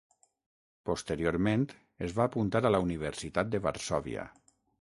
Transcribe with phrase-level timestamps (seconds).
[0.89, 1.67] Posteriorment
[2.07, 4.29] es va apuntar a la Universitat de Varsòvia.